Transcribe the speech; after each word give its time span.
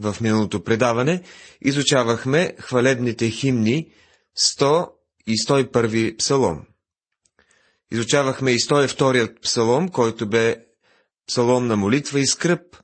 в 0.00 0.16
миналото 0.20 0.64
предаване 0.64 1.22
изучавахме 1.60 2.54
хвалебните 2.58 3.30
химни 3.30 3.92
100 4.58 4.90
и 5.26 5.36
101 5.36 6.18
псалом. 6.18 6.66
Изучавахме 7.92 8.50
и 8.50 8.58
102 8.58 9.40
псалом, 9.40 9.88
който 9.88 10.28
бе 10.28 10.56
псалом 11.26 11.66
на 11.66 11.76
молитва 11.76 12.20
и 12.20 12.26
скръп, 12.26 12.76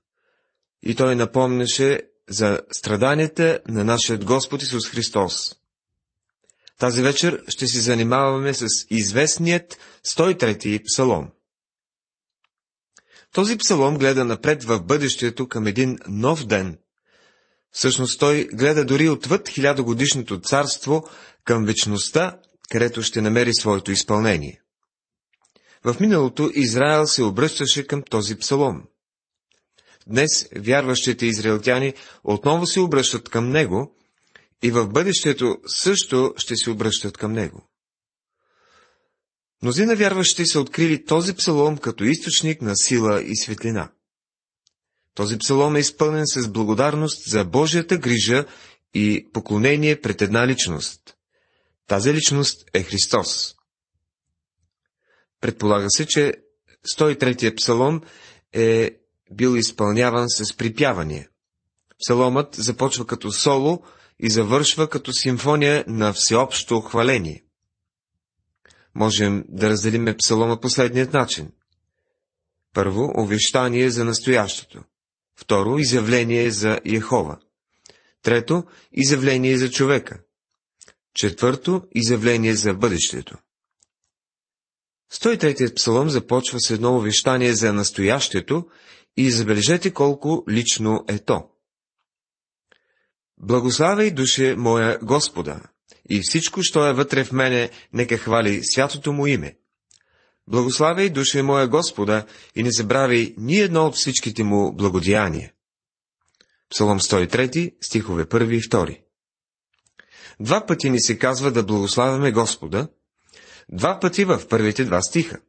и 0.83 0.95
той 0.95 1.17
напомняше 1.17 2.01
за 2.29 2.61
страданията 2.73 3.61
на 3.69 3.85
нашия 3.85 4.19
Господ 4.19 4.63
Исус 4.63 4.89
Христос. 4.89 5.55
Тази 6.79 7.03
вечер 7.03 7.45
ще 7.49 7.67
си 7.67 7.81
занимаваме 7.81 8.55
с 8.55 8.67
известният 8.91 9.79
103 10.17 10.83
псалом. 10.85 11.31
Този 13.33 13.59
псалом 13.59 13.99
гледа 13.99 14.25
напред 14.25 14.65
в 14.65 14.83
бъдещето 14.83 15.49
към 15.49 15.67
един 15.67 15.99
нов 16.09 16.47
ден. 16.47 16.79
Всъщност 17.77 18.21
той 18.21 18.45
гледа 18.45 18.85
дори 18.85 19.09
отвъд 19.09 19.49
хилядогодишното 19.49 20.41
царство 20.41 21.09
към 21.45 21.65
вечността, 21.65 22.39
където 22.71 23.03
ще 23.03 23.21
намери 23.21 23.55
своето 23.55 23.93
изпълнение. 23.93 24.61
В 25.85 25.97
миналото 26.01 26.51
Израел 26.55 27.07
се 27.07 27.23
обръщаше 27.23 27.87
към 27.87 28.03
този 28.03 28.37
псалом. 28.37 28.83
Днес 30.07 30.49
вярващите 30.57 31.27
израелтяни 31.27 31.95
отново 32.25 32.67
се 32.67 32.81
обръщат 32.81 33.29
към 33.29 33.51
него 33.51 33.97
и 34.63 34.71
в 34.71 34.89
бъдещето 34.89 35.57
също 35.67 36.35
ще 36.37 36.57
се 36.57 36.71
обръщат 36.71 37.17
към 37.17 37.33
него. 37.33 37.69
Мнозина 39.63 39.97
вярващи 39.97 40.47
са 40.47 40.61
открили 40.61 41.05
този 41.05 41.35
псалом 41.35 41.79
като 41.79 42.05
източник 42.05 42.63
на 42.63 42.77
сила 42.77 43.23
и 43.23 43.37
светлина. 43.37 43.91
Този 45.17 45.39
псалом 45.39 45.77
е 45.77 45.81
изпълнен 45.81 46.27
с 46.27 46.49
благодарност 46.49 47.31
за 47.31 47.45
Божията 47.45 47.99
грижа 47.99 48.45
и 48.95 49.29
поклонение 49.33 50.01
пред 50.01 50.23
една 50.23 50.47
личност. 50.47 51.01
Тази 51.87 52.15
личност 52.15 52.65
е 52.75 52.83
Христос. 52.83 53.55
Предполага 55.41 55.87
се, 55.91 56.07
че 56.07 56.35
103-я 56.99 57.55
псалом 57.55 58.01
е 58.53 58.91
бил 59.33 59.57
изпълняван 59.57 60.29
с 60.29 60.57
припяване. 60.57 61.29
Псаломът 61.99 62.55
започва 62.55 63.07
като 63.07 63.33
соло 63.33 63.83
и 64.19 64.31
завършва 64.31 64.89
като 64.89 65.13
симфония 65.13 65.85
на 65.89 66.13
всеобщо 66.13 66.81
хваление. 66.81 67.45
Можем 68.95 69.45
да 69.49 69.69
разделиме 69.71 70.17
псалома 70.17 70.61
последният 70.61 71.13
начин. 71.13 71.53
Първо, 72.75 73.13
увещание 73.19 73.91
за 73.91 74.05
настоящето. 74.05 74.83
Второ, 75.37 75.79
изявление 75.79 76.51
за 76.51 76.81
Йехова. 76.85 77.39
Трето, 78.23 78.65
изявление 78.93 79.59
за 79.59 79.71
човека. 79.71 80.21
Четвърто, 81.15 81.83
изявление 81.95 82.55
за 82.55 82.75
бъдещето. 82.75 83.37
103-тият 85.13 85.77
псалом 85.77 86.11
започва 86.11 86.61
с 86.61 86.71
едно 86.71 86.97
увещание 86.97 87.55
за 87.55 87.73
настоящето 87.73 88.67
и 89.17 89.31
забележете 89.31 89.91
колко 89.91 90.45
лично 90.51 91.05
е 91.09 91.19
то. 91.19 91.51
Благославяй 93.39 94.11
душе 94.11 94.55
моя 94.57 94.99
Господа, 95.03 95.61
и 96.09 96.21
всичко, 96.23 96.63
що 96.63 96.87
е 96.87 96.93
вътре 96.93 97.25
в 97.25 97.33
мене, 97.33 97.71
нека 97.93 98.19
хвали 98.19 98.61
святото 98.65 99.13
му 99.13 99.27
име. 99.27 99.57
Благославяй 100.49 101.11
душе 101.11 101.43
моя 101.43 101.69
Господа 101.69 102.27
и 102.55 102.63
не 102.63 102.73
забравяй 102.73 103.35
ни 103.39 103.59
едно 103.59 103.87
от 103.87 103.95
всичките 103.95 104.45
му 104.45 104.73
благодеяния. 104.73 105.53
Псалом 106.71 107.01
103, 107.01 107.75
стихове 107.81 108.25
1 108.25 108.55
и 108.55 108.61
2. 108.61 109.01
Два 110.41 110.67
пъти 110.67 110.91
ни 110.91 111.01
се 111.01 111.19
казва 111.19 111.53
да 111.53 111.63
благославяме 111.63 112.33
Господа, 112.33 112.89
два 113.69 114.01
пъти 114.01 114.25
в 114.25 114.49
първите 114.49 114.85
два 114.85 115.03
стиха. 115.03 115.41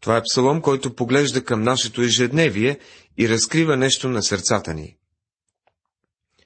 Това 0.00 0.16
е 0.16 0.22
псалом, 0.22 0.62
който 0.62 0.94
поглежда 0.94 1.44
към 1.44 1.62
нашето 1.62 2.02
ежедневие 2.02 2.78
и 3.18 3.28
разкрива 3.28 3.76
нещо 3.76 4.08
на 4.08 4.22
сърцата 4.22 4.74
ни. 4.74 4.96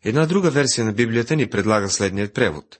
Една 0.04 0.26
друга 0.26 0.50
версия 0.50 0.84
на 0.84 0.92
Библията 0.92 1.36
ни 1.36 1.50
предлага 1.50 1.88
следният 1.88 2.34
превод. 2.34 2.78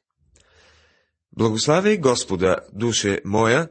Благославяй 1.33 1.97
Господа, 1.97 2.57
душе 2.73 3.21
моя, 3.25 3.69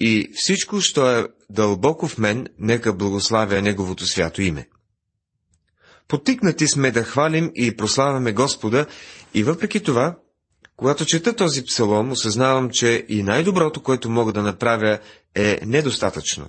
и 0.00 0.30
всичко, 0.34 0.80
що 0.80 1.18
е 1.18 1.28
дълбоко 1.50 2.08
в 2.08 2.18
мен, 2.18 2.46
нека 2.58 2.92
благославя 2.92 3.62
Неговото 3.62 4.06
свято 4.06 4.42
име. 4.42 4.68
Потикнати 6.08 6.68
сме 6.68 6.90
да 6.90 7.04
хвалим 7.04 7.50
и 7.54 7.76
прославяме 7.76 8.32
Господа, 8.32 8.86
и 9.34 9.42
въпреки 9.42 9.82
това, 9.82 10.16
когато 10.76 11.06
чета 11.06 11.36
този 11.36 11.64
псалом, 11.64 12.10
осъзнавам, 12.10 12.70
че 12.70 13.06
и 13.08 13.22
най-доброто, 13.22 13.82
което 13.82 14.10
мога 14.10 14.32
да 14.32 14.42
направя, 14.42 14.98
е 15.34 15.60
недостатъчно. 15.66 16.48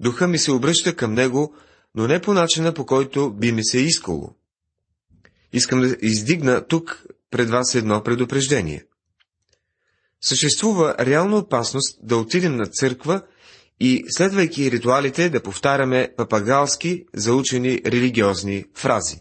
Духа 0.00 0.28
ми 0.28 0.38
се 0.38 0.52
обръща 0.52 0.96
към 0.96 1.14
него, 1.14 1.54
но 1.94 2.06
не 2.06 2.20
по 2.20 2.34
начина, 2.34 2.74
по 2.74 2.86
който 2.86 3.32
би 3.32 3.52
ми 3.52 3.64
се 3.64 3.78
искало. 3.78 4.34
Искам 5.52 5.80
да 5.80 5.96
издигна 6.02 6.66
тук 6.66 7.04
пред 7.30 7.50
вас 7.50 7.74
едно 7.74 8.02
предупреждение. 8.02 8.84
Съществува 10.24 10.96
реална 11.00 11.36
опасност 11.36 11.98
да 12.02 12.16
отидем 12.16 12.56
на 12.56 12.66
църква 12.66 13.22
и, 13.80 14.04
следвайки 14.08 14.70
ритуалите, 14.70 15.30
да 15.30 15.42
повтаряме 15.42 16.14
папагалски 16.16 17.04
заучени 17.14 17.80
религиозни 17.86 18.64
фрази. 18.74 19.20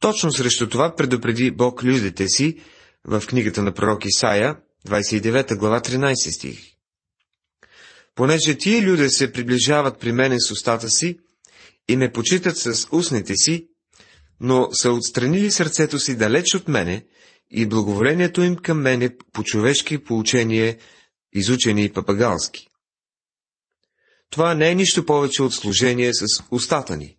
Точно 0.00 0.32
срещу 0.32 0.68
това 0.68 0.94
предупреди 0.94 1.50
Бог 1.50 1.84
людите 1.84 2.28
си 2.28 2.56
в 3.04 3.22
книгата 3.26 3.62
на 3.62 3.72
пророк 3.72 4.04
Исаия, 4.04 4.56
29 4.88 5.56
глава 5.56 5.80
13 5.80 6.36
стих. 6.36 6.58
Понеже 8.14 8.58
тия 8.58 8.82
люди 8.82 9.08
се 9.10 9.32
приближават 9.32 10.00
при 10.00 10.12
мене 10.12 10.40
с 10.40 10.50
устата 10.50 10.90
си 10.90 11.18
и 11.88 11.96
ме 11.96 12.12
почитат 12.12 12.56
с 12.58 12.88
устните 12.92 13.34
си, 13.36 13.68
но 14.40 14.68
са 14.72 14.92
отстранили 14.92 15.50
сърцето 15.50 15.98
си 15.98 16.16
далеч 16.16 16.54
от 16.54 16.68
мене 16.68 17.04
и 17.50 17.66
благоволението 17.66 18.42
им 18.42 18.56
към 18.56 18.80
мене 18.80 19.16
по 19.32 19.42
човешки 19.42 20.04
поучение, 20.04 20.78
изучени 21.32 21.84
и 21.84 21.92
папагалски. 21.92 22.68
Това 24.30 24.54
не 24.54 24.70
е 24.70 24.74
нищо 24.74 25.06
повече 25.06 25.42
от 25.42 25.54
служение 25.54 26.14
с 26.14 26.42
устата 26.50 26.96
ни. 26.96 27.16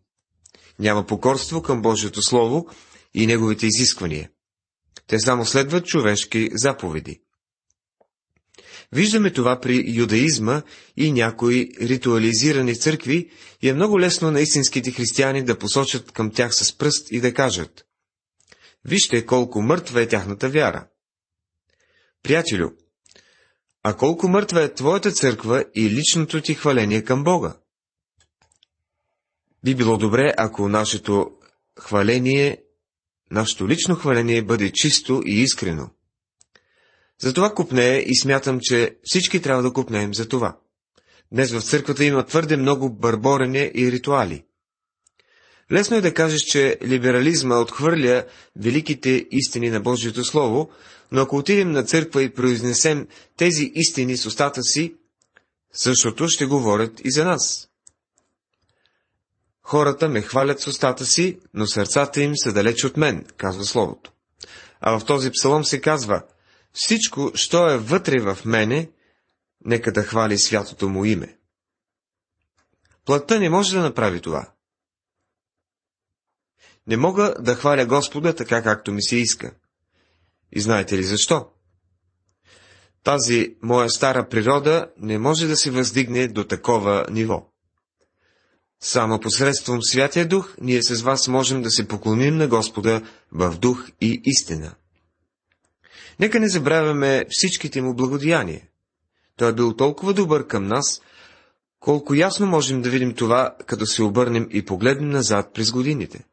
Няма 0.79 1.05
покорство 1.05 1.61
към 1.61 1.81
Божието 1.81 2.21
Слово 2.21 2.69
и 3.13 3.27
Неговите 3.27 3.67
изисквания. 3.67 4.29
Те 5.07 5.19
само 5.19 5.45
следват 5.45 5.85
човешки 5.85 6.49
заповеди. 6.53 7.21
Виждаме 8.91 9.33
това 9.33 9.59
при 9.59 9.83
юдаизма 9.87 10.61
и 10.97 11.11
някои 11.11 11.69
ритуализирани 11.81 12.79
църкви 12.79 13.29
и 13.61 13.69
е 13.69 13.73
много 13.73 13.99
лесно 13.99 14.31
на 14.31 14.41
истинските 14.41 14.91
християни 14.91 15.43
да 15.43 15.57
посочат 15.57 16.11
към 16.11 16.31
тях 16.31 16.55
с 16.55 16.77
пръст 16.77 17.11
и 17.11 17.21
да 17.21 17.33
кажат 17.33 17.86
Вижте 18.87 19.25
колко 19.25 19.61
мъртва 19.61 20.01
е 20.01 20.07
тяхната 20.07 20.49
вяра. 20.49 20.87
Приятелю, 22.23 22.69
а 23.83 23.97
колко 23.97 24.27
мъртва 24.27 24.63
е 24.63 24.73
твоята 24.73 25.11
църква 25.11 25.65
и 25.75 25.89
личното 25.89 26.41
ти 26.41 26.53
хваление 26.53 27.03
към 27.03 27.23
Бога? 27.23 27.57
Би 29.63 29.75
било 29.75 29.97
добре, 29.97 30.33
ако 30.37 30.69
нашето 30.69 31.31
хваление, 31.79 32.63
нашето 33.31 33.67
лично 33.67 33.95
хваление 33.95 34.41
бъде 34.41 34.71
чисто 34.71 35.21
и 35.25 35.41
искрено. 35.41 35.89
Затова 37.19 37.53
купнее 37.53 37.99
и 37.99 38.17
смятам, 38.17 38.59
че 38.61 38.97
всички 39.03 39.41
трябва 39.41 39.63
да 39.63 39.73
купнеем 39.73 40.13
за 40.13 40.29
това. 40.29 40.59
Днес 41.31 41.51
в 41.51 41.61
църквата 41.61 42.03
има 42.05 42.25
твърде 42.25 42.57
много 42.57 42.89
бърборене 42.89 43.71
и 43.75 43.91
ритуали. 43.91 44.46
Лесно 45.71 45.97
е 45.97 46.01
да 46.01 46.13
кажеш, 46.13 46.41
че 46.41 46.77
либерализма 46.83 47.59
отхвърля 47.59 48.25
великите 48.55 49.25
истини 49.31 49.69
на 49.69 49.79
Божието 49.79 50.25
Слово, 50.25 50.69
но 51.11 51.21
ако 51.21 51.37
отидем 51.37 51.71
на 51.71 51.83
църква 51.83 52.23
и 52.23 52.33
произнесем 52.33 53.07
тези 53.37 53.71
истини 53.75 54.17
с 54.17 54.25
устата 54.25 54.63
си, 54.63 54.95
същото 55.73 56.27
ще 56.27 56.45
говорят 56.45 57.01
и 57.03 57.11
за 57.11 57.25
нас. 57.25 57.69
Хората 59.63 60.09
ме 60.09 60.21
хвалят 60.21 60.61
с 60.61 60.67
устата 60.67 61.05
си, 61.05 61.39
но 61.53 61.67
сърцата 61.67 62.21
им 62.21 62.37
са 62.37 62.53
далеч 62.53 62.83
от 62.83 62.97
мен, 62.97 63.25
казва 63.37 63.65
Словото. 63.65 64.11
А 64.81 64.99
в 64.99 65.05
този 65.05 65.31
псалом 65.31 65.63
се 65.63 65.81
казва, 65.81 66.23
всичко, 66.73 67.31
що 67.35 67.69
е 67.69 67.77
вътре 67.77 68.19
в 68.19 68.37
мене, 68.45 68.89
нека 69.65 69.91
да 69.91 70.03
хвали 70.03 70.37
святото 70.37 70.89
му 70.89 71.05
име. 71.05 71.37
Плътта 73.05 73.39
не 73.39 73.49
може 73.49 73.75
да 73.75 73.81
направи 73.81 74.21
това. 74.21 74.51
Не 76.87 76.97
мога 76.97 77.33
да 77.39 77.55
хваля 77.55 77.85
Господа 77.85 78.35
така, 78.35 78.63
както 78.63 78.91
ми 78.91 79.03
се 79.03 79.15
иска. 79.15 79.51
И 80.51 80.61
знаете 80.61 80.97
ли 80.97 81.03
защо? 81.03 81.47
Тази 83.03 83.55
моя 83.61 83.89
стара 83.89 84.29
природа 84.29 84.91
не 84.97 85.17
може 85.17 85.47
да 85.47 85.55
се 85.55 85.71
въздигне 85.71 86.27
до 86.27 86.43
такова 86.43 87.05
ниво. 87.11 87.49
Само 88.79 89.19
посредством 89.19 89.83
Святия 89.83 90.27
Дух 90.27 90.55
ние 90.61 90.83
с 90.83 91.01
вас 91.01 91.27
можем 91.27 91.61
да 91.61 91.69
се 91.69 91.87
поклоним 91.87 92.37
на 92.37 92.47
Господа 92.47 93.01
в 93.31 93.57
дух 93.57 93.89
и 94.01 94.21
истина. 94.25 94.75
Нека 96.19 96.39
не 96.39 96.49
забравяме 96.49 97.25
всичките 97.29 97.81
му 97.81 97.93
благодеяния. 97.93 98.61
Той 99.37 99.49
е 99.49 99.53
бил 99.53 99.75
толкова 99.75 100.13
добър 100.13 100.47
към 100.47 100.67
нас, 100.67 101.01
колко 101.79 102.13
ясно 102.15 102.45
можем 102.45 102.81
да 102.81 102.89
видим 102.89 103.13
това, 103.13 103.55
като 103.65 103.85
се 103.85 104.03
обърнем 104.03 104.47
и 104.51 104.65
погледнем 104.65 105.09
назад 105.09 105.51
през 105.53 105.71
годините. 105.71 106.23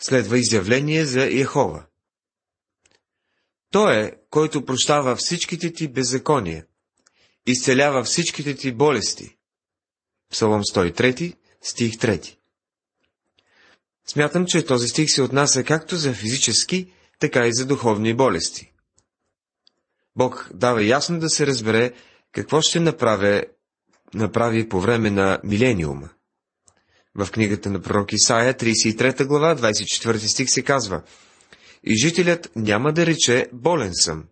Следва 0.00 0.38
изявление 0.38 1.04
за 1.04 1.20
Яхова. 1.26 1.86
Той 3.70 3.96
е, 3.96 4.12
който 4.30 4.64
прощава 4.64 5.16
всичките 5.16 5.72
ти 5.72 5.88
беззакония, 5.88 6.66
изцелява 7.46 8.04
всичките 8.04 8.54
ти 8.54 8.72
болести. 8.72 9.36
Псалом 10.30 10.62
103, 10.62 11.36
стих 11.62 11.92
3. 11.92 12.36
Смятам, 14.06 14.46
че 14.46 14.64
този 14.64 14.88
стих 14.88 15.10
се 15.10 15.22
отнася 15.22 15.64
както 15.64 15.96
за 15.96 16.14
физически, 16.14 16.92
така 17.18 17.46
и 17.46 17.54
за 17.54 17.66
духовни 17.66 18.14
болести. 18.14 18.72
Бог 20.16 20.50
дава 20.54 20.84
ясно 20.84 21.18
да 21.18 21.30
се 21.30 21.46
разбере 21.46 21.92
какво 22.32 22.60
ще 22.60 22.80
направи, 22.80 23.42
направи 24.14 24.68
по 24.68 24.80
време 24.80 25.10
на 25.10 25.40
милениума. 25.44 26.10
В 27.18 27.30
книгата 27.30 27.70
на 27.70 27.80
пророк 27.80 28.12
Исаия, 28.12 28.54
33 28.54 29.26
глава, 29.26 29.56
24 29.56 30.16
стих 30.16 30.50
се 30.50 30.62
казва 30.62 31.02
И 31.84 31.96
жителят 31.96 32.50
няма 32.56 32.92
да 32.92 33.06
рече 33.06 33.46
болен 33.52 33.90
съм. 33.94 34.24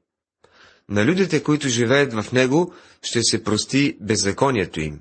На 0.89 1.05
людите, 1.05 1.43
които 1.43 1.69
живеят 1.69 2.13
в 2.13 2.33
него, 2.33 2.75
ще 3.03 3.23
се 3.23 3.45
прости 3.45 3.97
беззаконието 4.01 4.81
им. 4.81 5.01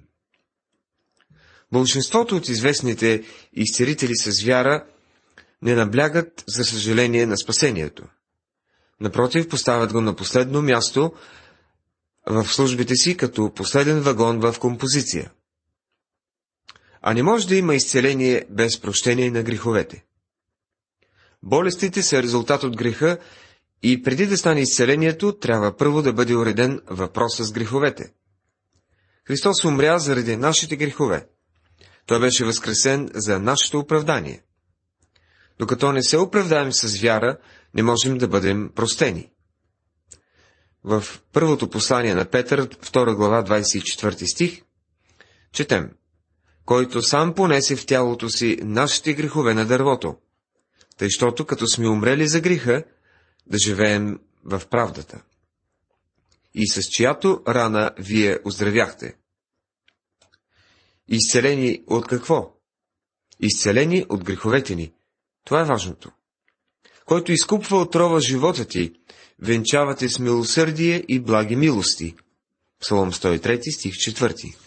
Большинството 1.71 2.35
от 2.35 2.49
известните 2.49 3.23
изцерители 3.53 4.15
с 4.15 4.43
вяра 4.43 4.85
не 5.61 5.75
наблягат, 5.75 6.43
за 6.47 6.63
съжаление, 6.63 7.25
на 7.25 7.37
спасението. 7.37 8.03
Напротив, 9.01 9.47
поставят 9.47 9.93
го 9.93 10.01
на 10.01 10.15
последно 10.15 10.61
място 10.61 11.11
в 12.27 12.45
службите 12.45 12.95
си 12.95 13.17
като 13.17 13.53
последен 13.53 14.01
вагон 14.01 14.39
в 14.39 14.55
композиция. 14.59 15.31
А 17.09 17.13
не 17.13 17.23
може 17.23 17.47
да 17.47 17.55
има 17.55 17.75
изцеление 17.75 18.45
без 18.49 18.81
прощение 18.81 19.31
на 19.31 19.43
греховете. 19.43 20.05
Болестите 21.43 22.03
са 22.03 22.23
резултат 22.23 22.63
от 22.63 22.77
греха 22.77 23.17
и 23.83 24.03
преди 24.03 24.25
да 24.27 24.37
стане 24.37 24.61
изцелението, 24.61 25.39
трябва 25.39 25.77
първо 25.77 26.01
да 26.01 26.13
бъде 26.13 26.35
уреден 26.35 26.81
въпроса 26.87 27.43
с 27.43 27.51
греховете. 27.51 28.13
Христос 29.27 29.65
умря 29.65 29.99
заради 29.99 30.35
нашите 30.35 30.75
грехове. 30.75 31.27
Той 32.05 32.19
беше 32.19 32.45
възкресен 32.45 33.09
за 33.13 33.39
нашето 33.39 33.79
оправдание. 33.79 34.43
Докато 35.59 35.91
не 35.91 36.03
се 36.03 36.17
оправдаем 36.17 36.73
с 36.73 37.01
вяра, 37.01 37.37
не 37.73 37.83
можем 37.83 38.17
да 38.17 38.27
бъдем 38.27 38.71
простени. 38.75 39.31
В 40.83 41.03
първото 41.33 41.69
послание 41.69 42.15
на 42.15 42.25
Петър, 42.25 42.67
2 42.67 43.15
глава, 43.15 43.43
24 43.43 44.31
стих, 44.33 44.61
четем 45.51 45.91
който 46.67 47.01
сам 47.01 47.33
понесе 47.33 47.75
в 47.75 47.85
тялото 47.85 48.29
си 48.29 48.57
нашите 48.61 49.13
грехове 49.13 49.53
на 49.53 49.65
дървото, 49.65 50.15
тъй, 50.97 51.09
щото 51.09 51.45
като 51.45 51.67
сме 51.67 51.89
умрели 51.89 52.27
за 52.27 52.39
греха, 52.39 52.83
да 53.45 53.57
живеем 53.57 54.19
в 54.43 54.61
правдата. 54.69 55.21
И 56.53 56.67
с 56.67 56.83
чиято 56.83 57.41
рана 57.47 57.91
вие 57.99 58.39
оздравяхте. 58.45 59.15
Изцелени 61.07 61.83
от 61.87 62.07
какво? 62.07 62.53
Изцелени 63.39 64.05
от 64.09 64.23
греховете 64.23 64.75
ни. 64.75 64.93
Това 65.45 65.61
е 65.61 65.65
важното. 65.65 66.11
Който 67.05 67.31
изкупва 67.31 67.77
отрова 67.77 68.19
живота 68.19 68.65
ти, 68.65 68.93
венчавате 69.39 70.09
с 70.09 70.19
милосърдие 70.19 71.03
и 71.07 71.19
благи 71.19 71.55
милости. 71.55 72.15
Псалом 72.79 73.11
103, 73.11 73.71
стих 73.71 73.93
4. 73.93 74.66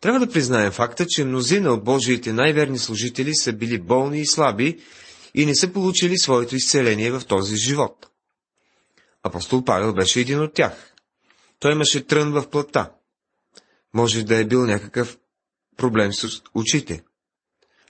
Трябва 0.00 0.20
да 0.20 0.32
признаем 0.32 0.72
факта, 0.72 1.06
че 1.08 1.24
мнозина 1.24 1.72
от 1.72 1.84
Божиите 1.84 2.32
най-верни 2.32 2.78
служители 2.78 3.34
са 3.34 3.52
били 3.52 3.80
болни 3.80 4.20
и 4.20 4.26
слаби 4.26 4.78
и 5.34 5.46
не 5.46 5.54
са 5.54 5.72
получили 5.72 6.18
своето 6.18 6.56
изцеление 6.56 7.10
в 7.10 7.22
този 7.28 7.56
живот. 7.56 8.06
Апостол 9.22 9.64
Павел 9.64 9.94
беше 9.94 10.20
един 10.20 10.40
от 10.40 10.54
тях. 10.54 10.94
Той 11.58 11.72
имаше 11.72 12.06
трън 12.06 12.32
в 12.32 12.50
плътта. 12.50 12.92
Може 13.94 14.24
да 14.24 14.36
е 14.36 14.44
бил 14.44 14.66
някакъв 14.66 15.18
проблем 15.76 16.12
с 16.12 16.42
очите. 16.54 17.04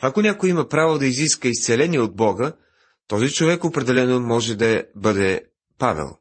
Ако 0.01 0.23
някой 0.23 0.49
има 0.49 0.69
право 0.69 0.99
да 0.99 1.07
изиска 1.07 1.49
изцеление 1.49 2.01
от 2.01 2.17
Бога, 2.17 2.53
този 3.07 3.31
човек 3.31 3.65
определено 3.65 4.21
може 4.21 4.57
да 4.57 4.85
бъде 4.97 5.45
Павел. 5.79 6.19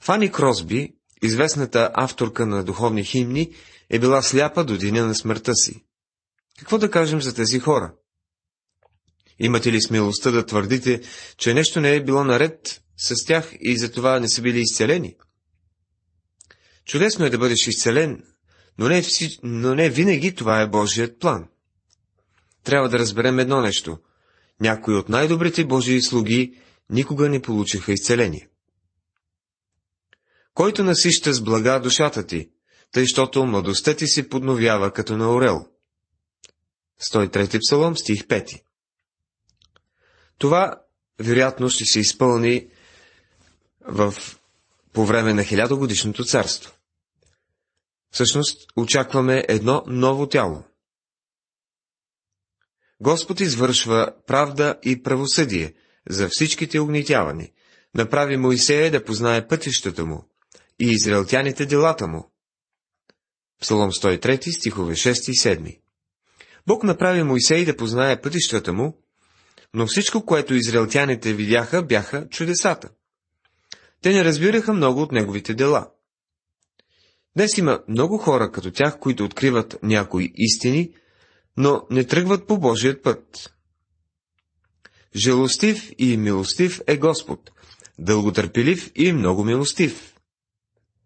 Фани 0.00 0.32
Кросби, 0.32 0.94
известната 1.22 1.90
авторка 1.94 2.46
на 2.46 2.64
духовни 2.64 3.04
химни, 3.04 3.54
е 3.90 3.98
била 3.98 4.22
сляпа 4.22 4.64
до 4.64 4.78
деня 4.78 5.06
на 5.06 5.14
смъртта 5.14 5.54
си. 5.54 5.84
Какво 6.58 6.78
да 6.78 6.90
кажем 6.90 7.22
за 7.22 7.34
тези 7.34 7.58
хора? 7.58 7.94
Имате 9.38 9.72
ли 9.72 9.82
смелостта 9.82 10.30
да 10.30 10.46
твърдите, 10.46 11.00
че 11.36 11.54
нещо 11.54 11.80
не 11.80 11.94
е 11.94 12.04
било 12.04 12.24
наред 12.24 12.82
с 12.96 13.24
тях 13.26 13.52
и 13.60 13.78
за 13.78 13.92
това 13.92 14.20
не 14.20 14.28
са 14.28 14.42
били 14.42 14.60
изцелени? 14.60 15.16
Чудесно 16.84 17.24
е 17.24 17.30
да 17.30 17.38
бъдеш 17.38 17.66
изцелен, 17.66 18.24
но 18.78 18.88
не, 18.88 19.02
вси... 19.02 19.38
но 19.42 19.74
не 19.74 19.90
винаги 19.90 20.34
това 20.34 20.60
е 20.60 20.68
Божият 20.68 21.18
план. 21.18 21.48
Трябва 22.64 22.88
да 22.88 22.98
разберем 22.98 23.38
едно 23.38 23.60
нещо. 23.60 23.98
Някои 24.60 24.94
от 24.94 25.08
най-добрите 25.08 25.64
Божии 25.64 26.02
слуги 26.02 26.54
никога 26.90 27.28
не 27.28 27.42
получиха 27.42 27.92
изцеление. 27.92 28.49
Който 30.54 30.84
насища 30.84 31.32
с 31.32 31.40
блага 31.40 31.80
душата 31.80 32.26
ти, 32.26 32.50
тъй, 32.92 33.06
щото 33.06 33.46
младостта 33.46 33.94
ти 33.94 34.06
се 34.06 34.28
подновява 34.28 34.92
като 34.92 35.16
на 35.16 35.32
орел. 35.34 35.66
103 37.12 37.60
псалом, 37.66 37.96
стих 37.96 38.26
5 38.26 38.62
Това, 40.38 40.80
вероятно, 41.18 41.68
ще 41.68 41.84
се 41.84 42.00
изпълни 42.00 42.68
в, 43.80 44.14
по 44.92 45.06
време 45.06 45.34
на 45.34 45.44
хилядогодишното 45.44 46.24
царство. 46.24 46.72
Всъщност, 48.10 48.72
очакваме 48.76 49.44
едно 49.48 49.82
ново 49.86 50.28
тяло. 50.28 50.64
Господ 53.00 53.40
извършва 53.40 54.14
правда 54.26 54.78
и 54.82 55.02
правосъдие 55.02 55.74
за 56.08 56.28
всичките 56.28 56.80
огнитявани, 56.80 57.52
направи 57.94 58.36
Моисея 58.36 58.90
да 58.90 59.04
познае 59.04 59.48
пътищата 59.48 60.06
му 60.06 60.29
и 60.80 60.86
израелтяните 60.86 61.66
делата 61.66 62.06
му. 62.06 62.32
Псалом 63.60 63.90
103, 63.90 64.58
стихове 64.58 64.94
6 64.94 65.30
и 65.30 65.34
7. 65.34 65.80
Бог 66.66 66.84
направи 66.84 67.22
Моисей 67.22 67.64
да 67.64 67.76
познае 67.76 68.20
пътищата 68.20 68.72
му, 68.72 69.02
но 69.74 69.86
всичко, 69.86 70.26
което 70.26 70.54
израелтяните 70.54 71.32
видяха, 71.32 71.82
бяха 71.82 72.28
чудесата. 72.28 72.88
Те 74.02 74.12
не 74.12 74.24
разбираха 74.24 74.72
много 74.72 75.02
от 75.02 75.12
неговите 75.12 75.54
дела. 75.54 75.90
Днес 77.36 77.58
има 77.58 77.80
много 77.88 78.18
хора 78.18 78.52
като 78.52 78.70
тях, 78.70 78.98
които 78.98 79.24
откриват 79.24 79.76
някои 79.82 80.32
истини, 80.34 80.94
но 81.56 81.86
не 81.90 82.04
тръгват 82.04 82.46
по 82.46 82.58
Божият 82.58 83.02
път. 83.02 83.54
Желостив 85.16 85.90
и 85.98 86.16
милостив 86.16 86.80
е 86.86 86.96
Господ, 86.96 87.50
дълготърпелив 87.98 88.92
и 88.94 89.12
много 89.12 89.44
милостив. 89.44 90.09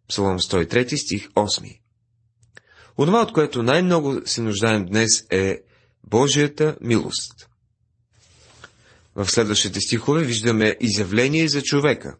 Псалом 0.08 0.38
103 0.38 0.96
стих 0.96 1.28
8 1.28 1.80
Онова, 2.98 3.22
от 3.22 3.32
което 3.32 3.62
най-много 3.62 4.20
се 4.26 4.42
нуждаем 4.42 4.86
днес 4.86 5.26
е 5.30 5.60
Божията 6.04 6.76
милост. 6.80 7.48
В 9.14 9.30
следващите 9.30 9.80
стихове 9.80 10.24
виждаме 10.24 10.76
изявление 10.80 11.48
за 11.48 11.62
човека. 11.62 12.16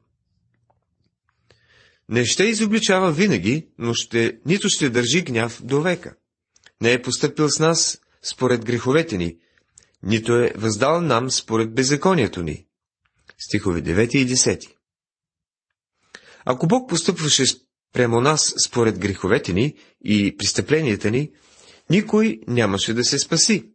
Не 2.09 2.25
ще 2.25 2.45
изобличава 2.45 3.13
винаги, 3.13 3.69
но 3.79 3.95
ще, 3.95 4.39
нито 4.47 4.69
ще 4.69 4.91
държи 4.91 5.23
гняв 5.23 5.61
до 5.63 5.81
века. 5.81 6.15
Не 6.81 6.93
е 6.93 7.03
поступил 7.03 7.49
с 7.49 7.59
нас 7.59 7.99
според 8.23 8.65
греховете 8.65 9.17
ни, 9.17 9.37
нито 10.03 10.35
е 10.35 10.53
въздал 10.57 11.01
нам 11.01 11.31
според 11.31 11.75
беззаконието 11.75 12.43
ни. 12.43 12.67
Стихове 13.39 13.83
9 13.83 14.17
и 14.17 14.29
10. 14.29 14.75
Ако 16.45 16.67
Бог 16.67 16.89
постъпваше 16.89 17.45
прямо 17.95 18.21
нас 18.21 18.55
според 18.67 18.99
греховете 18.99 19.53
ни 19.53 19.75
и 20.05 20.37
престъпленията 20.37 21.11
ни, 21.11 21.31
никой 21.91 22.41
нямаше 22.49 22.95
да 22.95 23.05
се 23.05 23.19
спаси. 23.19 23.71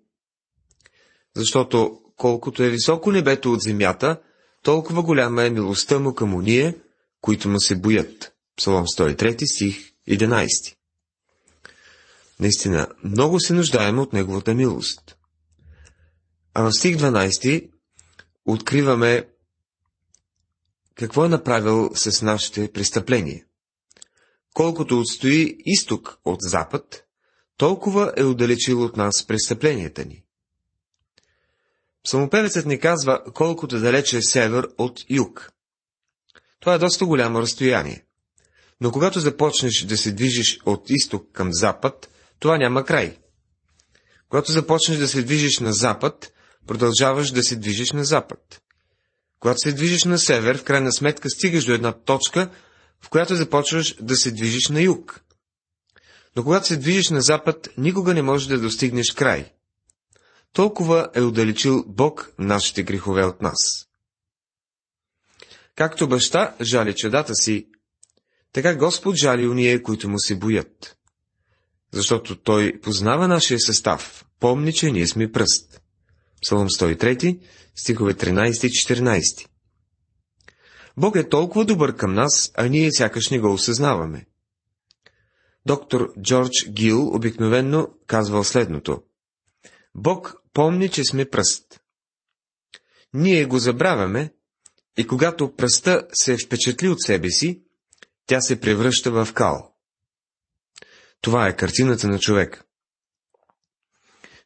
Защото 1.35 2.01
колкото 2.15 2.63
е 2.63 2.69
високо 2.69 3.11
небето 3.11 3.51
от 3.51 3.61
земята, 3.61 4.21
толкова 4.63 5.03
голяма 5.03 5.43
е 5.43 5.49
милостта 5.49 5.99
му 5.99 6.15
към 6.15 6.33
уния, 6.33 6.75
които 7.21 7.49
му 7.49 7.59
се 7.59 7.75
боят. 7.75 8.33
Псалом 8.57 8.85
103 8.85 9.45
стих 9.45 9.91
11 10.09 10.75
Наистина, 12.39 12.87
много 13.03 13.39
се 13.39 13.53
нуждаем 13.53 13.99
от 13.99 14.13
Неговата 14.13 14.53
милост. 14.53 15.17
А 16.53 16.63
в 16.63 16.71
стих 16.71 16.97
12 16.97 17.69
откриваме 18.45 19.27
какво 20.95 21.25
е 21.25 21.29
направил 21.29 21.89
с 21.95 22.21
нашите 22.21 22.71
престъпления. 22.71 23.43
Колкото 24.53 24.99
отстои 24.99 25.57
изток 25.65 26.19
от 26.25 26.37
запад, 26.41 27.03
толкова 27.57 28.13
е 28.17 28.23
отдалечил 28.23 28.83
от 28.83 28.97
нас 28.97 29.27
престъпленията 29.27 30.05
ни. 30.05 30.23
Псалмопевецът 32.03 32.65
ни 32.65 32.79
казва 32.79 33.23
колкото 33.33 33.79
далече 33.79 34.17
е 34.17 34.21
север 34.21 34.67
от 34.77 34.99
юг. 35.09 35.51
Това 36.59 36.73
е 36.73 36.79
доста 36.79 37.05
голямо 37.05 37.41
разстояние. 37.41 38.05
Но 38.81 38.91
когато 38.91 39.19
започнеш 39.19 39.83
да 39.83 39.97
се 39.97 40.11
движиш 40.11 40.59
от 40.65 40.89
изток 40.89 41.31
към 41.31 41.49
запад, 41.51 42.09
това 42.39 42.57
няма 42.57 42.85
край. 42.85 43.17
Когато 44.29 44.51
започнеш 44.51 44.97
да 44.97 45.07
се 45.07 45.21
движиш 45.21 45.59
на 45.59 45.73
запад, 45.73 46.33
продължаваш 46.67 47.31
да 47.31 47.43
се 47.43 47.55
движиш 47.55 47.91
на 47.91 48.03
запад. 48.03 48.61
Когато 49.39 49.59
се 49.59 49.71
движиш 49.71 50.03
на 50.03 50.19
север, 50.19 50.57
в 50.57 50.63
крайна 50.63 50.91
сметка 50.91 51.29
стигаш 51.29 51.65
до 51.65 51.73
една 51.73 51.91
точка, 51.91 52.49
в 53.01 53.09
която 53.09 53.35
започваш 53.35 53.95
да 54.01 54.15
се 54.15 54.31
движиш 54.31 54.69
на 54.69 54.81
юг. 54.81 55.21
Но 56.35 56.43
когато 56.43 56.67
се 56.67 56.77
движиш 56.77 57.09
на 57.09 57.21
запад, 57.21 57.69
никога 57.77 58.13
не 58.13 58.21
можеш 58.21 58.47
да 58.47 58.59
достигнеш 58.59 59.11
край. 59.11 59.51
Толкова 60.53 61.09
е 61.15 61.21
удалечил 61.21 61.83
Бог 61.87 62.33
нашите 62.39 62.83
грехове 62.83 63.23
от 63.23 63.41
нас. 63.41 63.87
Както 65.75 66.07
баща 66.07 66.55
жали 66.61 66.95
чадата 66.95 67.35
си, 67.35 67.67
така 68.53 68.75
Господ 68.75 69.15
жали 69.15 69.47
уния, 69.47 69.83
които 69.83 70.09
му 70.09 70.19
се 70.19 70.35
боят. 70.35 70.97
Защото 71.91 72.35
Той 72.35 72.79
познава 72.79 73.27
нашия 73.27 73.59
състав, 73.59 74.25
помни, 74.39 74.73
че 74.73 74.91
ние 74.91 75.07
сме 75.07 75.31
пръст. 75.31 75.81
Псалом 76.41 76.67
103, 76.67 77.39
стихове 77.75 78.13
13 78.13 78.67
и 78.67 78.69
14. 78.69 79.48
Бог 80.99 81.15
е 81.15 81.29
толкова 81.29 81.65
добър 81.65 81.95
към 81.95 82.13
нас, 82.13 82.51
а 82.55 82.67
ние 82.67 82.91
сякаш 82.91 83.29
не 83.29 83.39
го 83.39 83.53
осъзнаваме. 83.53 84.25
Доктор 85.65 86.13
Джордж 86.21 86.69
Гил 86.69 87.15
обикновенно 87.15 87.87
казвал 88.07 88.43
следното. 88.43 89.03
Бог 89.95 90.35
помни, 90.53 90.89
че 90.89 91.03
сме 91.03 91.29
пръст. 91.29 91.81
Ние 93.13 93.45
го 93.45 93.59
забравяме 93.59 94.33
и 94.97 95.07
когато 95.07 95.55
пръста 95.55 96.07
се 96.13 96.37
впечатли 96.45 96.89
от 96.89 97.01
себе 97.01 97.29
си, 97.29 97.63
тя 98.25 98.41
се 98.41 98.59
превръща 98.59 99.11
в 99.11 99.33
кал. 99.33 99.75
Това 101.21 101.47
е 101.47 101.55
картината 101.55 102.07
на 102.07 102.19
човек. 102.19 102.63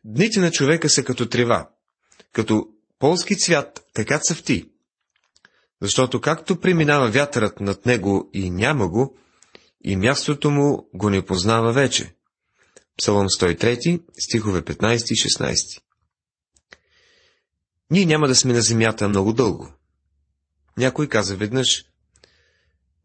Дните 0.04 0.40
на 0.40 0.52
човека 0.52 0.90
са 0.90 1.04
като 1.04 1.30
трева, 1.30 1.70
като 2.32 2.68
полски 3.00 3.38
цвят, 3.38 3.86
така 3.94 4.20
цъфти. 4.20 4.73
Защото 5.84 6.22
както 6.22 6.60
преминава 6.60 7.10
вятърът 7.12 7.60
над 7.60 7.86
него 7.86 8.30
и 8.34 8.50
няма 8.50 8.88
го, 8.90 9.18
и 9.84 9.96
мястото 9.96 10.52
му 10.52 10.90
го 10.94 11.10
не 11.10 11.26
познава 11.26 11.74
вече. 11.74 12.16
Псалом 12.98 13.28
103, 13.28 14.04
стихове 14.20 14.62
15 14.62 14.94
и 14.94 15.16
16. 15.16 15.82
Ние 17.92 18.06
няма 18.06 18.28
да 18.28 18.36
сме 18.36 18.54
на 18.54 18.62
земята 18.62 19.10
много 19.10 19.34
дълго. 19.34 19.74
Някой 20.78 21.10
каза 21.10 21.36
веднъж, 21.36 21.86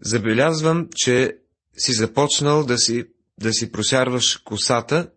забелязвам, 0.00 0.88
че 0.94 1.36
си 1.78 1.92
започнал 1.92 2.64
да 2.64 2.78
си, 2.78 3.04
да 3.38 3.52
си 3.52 3.72
просярваш 3.72 4.36
косата 4.36 5.10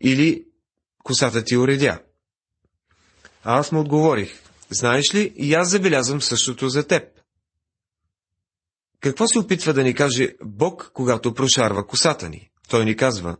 или 0.00 0.44
косата 1.04 1.44
ти 1.44 1.56
уредя. 1.56 2.02
А 3.44 3.58
аз 3.58 3.72
му 3.72 3.80
отговорих, 3.80 4.49
знаеш 4.70 5.14
ли, 5.14 5.32
и 5.36 5.54
аз 5.54 5.70
забелязвам 5.70 6.22
същото 6.22 6.68
за 6.68 6.86
теб. 6.86 7.02
Какво 9.00 9.28
се 9.28 9.38
опитва 9.38 9.72
да 9.72 9.82
ни 9.82 9.94
каже 9.94 10.34
Бог, 10.44 10.90
когато 10.94 11.34
прошарва 11.34 11.86
косата 11.86 12.28
ни? 12.28 12.50
Той 12.68 12.84
ни 12.84 12.96
казва, 12.96 13.36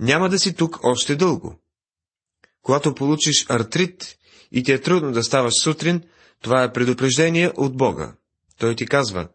няма 0.00 0.28
да 0.28 0.38
си 0.38 0.54
тук 0.54 0.78
още 0.82 1.16
дълго. 1.16 1.60
Когато 2.62 2.94
получиш 2.94 3.46
артрит 3.48 4.16
и 4.52 4.62
ти 4.62 4.72
е 4.72 4.80
трудно 4.80 5.12
да 5.12 5.24
ставаш 5.24 5.54
сутрин, 5.54 6.02
това 6.40 6.62
е 6.62 6.72
предупреждение 6.72 7.52
от 7.56 7.76
Бога. 7.76 8.14
Той 8.58 8.76
ти 8.76 8.86
казва, 8.86 9.28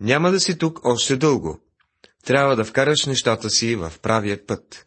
няма 0.00 0.30
да 0.30 0.40
си 0.40 0.58
тук 0.58 0.84
още 0.84 1.16
дълго. 1.16 1.60
Трябва 2.24 2.56
да 2.56 2.64
вкараш 2.64 3.06
нещата 3.06 3.50
си 3.50 3.76
в 3.76 3.92
правия 4.02 4.46
път. 4.46 4.86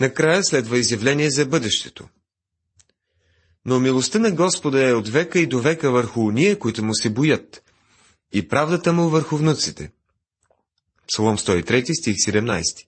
Накрая 0.00 0.44
следва 0.44 0.78
изявление 0.78 1.30
за 1.30 1.46
бъдещето. 1.46 2.08
Но 3.64 3.80
милостта 3.80 4.18
на 4.18 4.30
Господа 4.30 4.88
е 4.88 4.92
от 4.92 5.08
века 5.08 5.38
и 5.38 5.46
до 5.46 5.60
века 5.60 5.90
върху 5.90 6.20
уния, 6.20 6.58
които 6.58 6.84
му 6.84 6.94
се 6.94 7.10
боят, 7.10 7.62
и 8.32 8.48
правдата 8.48 8.92
му 8.92 9.08
върху 9.08 9.36
внуците. 9.36 9.90
Псалом 11.08 11.38
103, 11.38 12.00
стих 12.00 12.16
17 12.16 12.86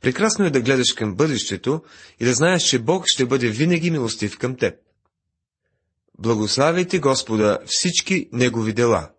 Прекрасно 0.00 0.44
е 0.44 0.50
да 0.50 0.60
гледаш 0.60 0.92
към 0.92 1.14
бъдещето 1.14 1.82
и 2.20 2.24
да 2.24 2.34
знаеш, 2.34 2.62
че 2.62 2.78
Бог 2.78 3.04
ще 3.06 3.26
бъде 3.26 3.48
винаги 3.48 3.90
милостив 3.90 4.38
към 4.38 4.56
теб. 4.56 4.74
Благославяйте 6.18 6.98
Господа 6.98 7.58
всички 7.66 8.28
Негови 8.32 8.72
дела. 8.72 9.10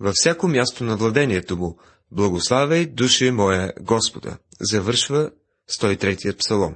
Във 0.00 0.14
всяко 0.14 0.48
място 0.48 0.84
на 0.84 0.96
владението 0.96 1.56
му, 1.56 1.78
благославяй 2.12 2.86
душе 2.86 3.32
моя 3.32 3.72
Господа. 3.80 4.38
Завършва 4.60 5.30
103-ят 5.70 6.38
псалом. 6.38 6.74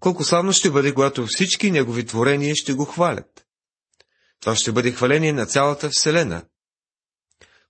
Колко 0.00 0.24
славно 0.24 0.52
ще 0.52 0.70
бъде, 0.70 0.94
когато 0.94 1.26
всички 1.26 1.70
Негови 1.70 2.06
творения 2.06 2.54
ще 2.56 2.72
го 2.72 2.84
хвалят. 2.84 3.46
Това 4.40 4.56
ще 4.56 4.72
бъде 4.72 4.92
хваление 4.92 5.32
на 5.32 5.46
цялата 5.46 5.90
Вселена. 5.90 6.42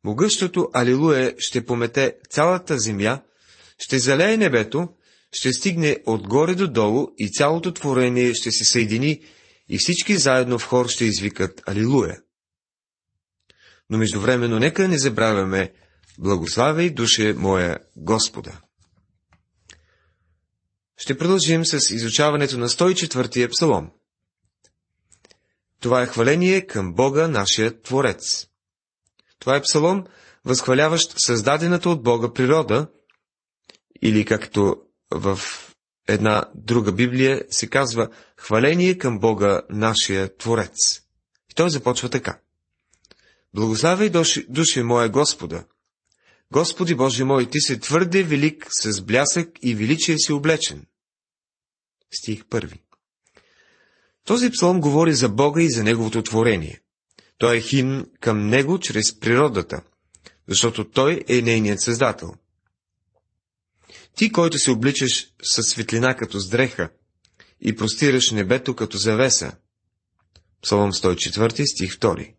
Могъщото 0.05 0.69
Алилуе 0.75 1.35
ще 1.39 1.67
помете 1.67 2.15
цялата 2.31 2.79
земя 2.79 3.21
ще 3.79 3.99
залее 3.99 4.37
небето, 4.37 4.89
ще 5.33 5.53
стигне 5.53 5.97
отгоре 6.07 6.55
до 6.55 6.69
долу 6.69 7.09
и 7.19 7.33
цялото 7.33 7.75
творение 7.75 8.35
ще 8.35 8.51
се 8.51 8.65
съедини 8.65 9.21
и 9.69 9.79
всички 9.79 10.17
заедно 10.17 10.59
в 10.59 10.65
хор 10.65 10.89
ще 10.89 11.05
извикат 11.05 11.63
Алилуя. 11.67 12.17
Но 13.91 13.99
междувременно 13.99 14.59
нека 14.59 14.89
не 14.89 14.99
забравяме 14.99 15.73
Благославяй, 16.19 16.91
душе 16.91 17.33
моя 17.33 17.79
Господа. 17.97 18.61
Ще 20.99 21.19
продължим 21.19 21.65
с 21.65 21.91
изучаването 21.91 22.59
на 22.59 22.69
104-я 22.69 23.49
псалом. 23.49 23.91
Това 25.81 26.03
е 26.03 26.07
хваление 26.07 26.67
към 26.67 26.95
Бога, 26.95 27.29
нашия 27.29 27.83
Творец. 27.83 28.47
Това 29.39 29.57
е 29.57 29.63
псалом, 29.63 30.05
възхваляващ 30.45 31.15
създадената 31.19 31.91
от 31.91 32.03
Бога 32.03 32.33
природа, 32.33 32.87
или 34.03 34.25
както 34.25 34.77
в 35.11 35.41
една 36.09 36.45
друга 36.55 36.93
Библия 36.93 37.45
се 37.51 37.67
казва 37.67 38.09
Хваление 38.37 38.99
към 38.99 39.19
Бога, 39.19 39.63
нашия 39.71 40.37
Творец. 40.37 41.01
И 41.51 41.55
той 41.55 41.71
започва 41.71 42.09
така. 42.09 42.41
Благославяй 43.55 44.11
души, 44.11 44.47
души 44.49 44.83
моя 44.83 45.09
Господа. 45.09 45.65
Господи 46.53 46.95
Боже 46.95 47.25
мой, 47.25 47.51
Ти 47.51 47.61
си 47.61 47.81
твърде 47.81 48.23
велик, 48.23 48.67
с 48.71 49.01
блясък 49.01 49.49
и 49.63 49.75
величие 49.75 50.19
си 50.19 50.33
облечен. 50.33 50.87
Стих 52.21 52.45
първи. 52.45 52.83
Този 54.25 54.51
псалом 54.51 54.81
говори 54.81 55.15
за 55.15 55.29
Бога 55.29 55.63
и 55.63 55.71
за 55.71 55.85
Неговото 55.85 56.23
творение. 56.23 56.81
Той 57.39 57.57
е 57.57 57.61
химн 57.61 58.07
към 58.21 58.49
Него 58.49 58.79
чрез 58.79 59.21
природата, 59.21 59.83
защото 60.49 60.91
Той 60.91 61.25
е 61.29 61.43
нейният 61.43 61.81
създател– 61.81 62.35
ти, 64.19 64.33
който 64.33 64.59
се 64.59 64.71
обличаш 64.71 65.33
със 65.43 65.67
светлина 65.67 66.17
като 66.17 66.39
здреха 66.39 66.91
и 67.61 67.77
простираш 67.77 68.31
небето 68.31 68.77
като 68.77 68.99
завеса. 68.99 69.53
Псалом 70.63 70.93
104, 70.93 71.65
стих 71.73 71.99
2 71.99 72.35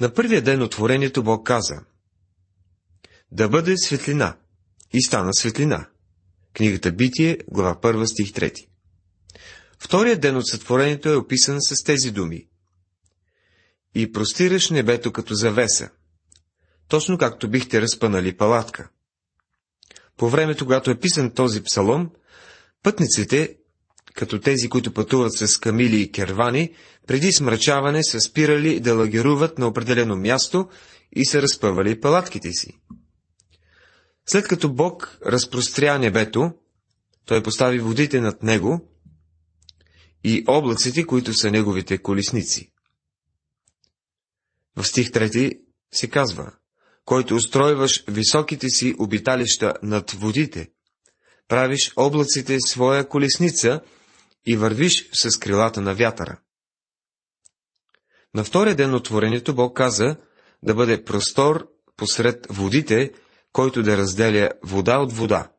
На 0.00 0.14
първия 0.14 0.42
ден 0.42 0.62
от 0.62 0.70
творението 0.70 1.22
Бог 1.22 1.46
каза 1.46 1.80
Да 3.32 3.48
бъде 3.48 3.76
светлина. 3.76 4.36
И 4.92 5.02
стана 5.02 5.34
светлина. 5.34 5.88
Книгата 6.52 6.92
Битие, 6.92 7.38
глава 7.50 7.80
1, 7.80 8.04
стих 8.04 8.32
3. 8.32 8.66
Вторият 9.78 10.20
ден 10.20 10.36
от 10.36 10.48
сътворението 10.48 11.08
е 11.08 11.16
описан 11.16 11.58
с 11.60 11.84
тези 11.84 12.10
думи. 12.10 12.48
И 13.94 14.12
простираш 14.12 14.70
небето 14.70 15.12
като 15.12 15.34
завеса, 15.34 15.90
точно 16.88 17.18
както 17.18 17.50
бихте 17.50 17.80
разпънали 17.80 18.36
палатка. 18.36 18.88
По 20.16 20.28
времето, 20.28 20.64
когато 20.64 20.90
е 20.90 20.98
писан 20.98 21.30
този 21.30 21.62
псалом, 21.62 22.10
пътниците, 22.82 23.56
като 24.14 24.40
тези, 24.40 24.68
които 24.68 24.94
пътуват 24.94 25.32
с 25.32 25.58
камили 25.58 26.00
и 26.00 26.12
кервани, 26.12 26.74
преди 27.06 27.32
смрачаване 27.32 28.04
са 28.04 28.20
спирали 28.20 28.80
да 28.80 28.94
лагеруват 28.94 29.58
на 29.58 29.66
определено 29.66 30.16
място 30.16 30.68
и 31.16 31.26
са 31.26 31.42
разпъвали 31.42 32.00
палатките 32.00 32.52
си. 32.52 32.78
След 34.26 34.48
като 34.48 34.72
Бог 34.72 35.18
разпростря 35.26 35.98
небето, 35.98 36.52
той 37.24 37.42
постави 37.42 37.78
водите 37.78 38.20
над 38.20 38.42
него 38.42 38.88
и 40.24 40.44
облаците, 40.48 41.06
които 41.06 41.34
са 41.34 41.50
неговите 41.50 41.98
колесници. 41.98 42.70
В 44.76 44.84
стих 44.84 45.10
3 45.10 45.58
се 45.92 46.10
казва, 46.10 46.52
който 47.04 47.34
устройваш 47.34 48.04
високите 48.08 48.68
си 48.68 48.94
обиталища 48.98 49.74
над 49.82 50.10
водите, 50.10 50.68
правиш 51.48 51.92
облаците 51.96 52.60
своя 52.60 53.08
колесница 53.08 53.80
и 54.46 54.56
вървиш 54.56 55.10
с 55.12 55.38
крилата 55.38 55.80
на 55.80 55.94
вятъра. 55.94 56.38
На 58.34 58.44
втория 58.44 58.76
ден 58.76 58.94
от 58.94 59.04
творението 59.04 59.54
Бог 59.54 59.76
каза 59.76 60.16
да 60.62 60.74
бъде 60.74 61.04
простор 61.04 61.68
посред 61.96 62.46
водите, 62.50 63.12
който 63.52 63.82
да 63.82 63.96
разделя 63.96 64.50
вода 64.62 64.98
от 64.98 65.12
вода. 65.12 65.50